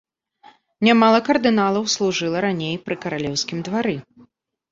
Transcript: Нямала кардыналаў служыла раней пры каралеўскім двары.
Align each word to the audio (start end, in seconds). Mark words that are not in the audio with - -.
Нямала 0.87 1.19
кардыналаў 1.27 1.83
служыла 1.95 2.41
раней 2.47 2.73
пры 2.87 2.95
каралеўскім 3.03 3.57
двары. 3.67 3.95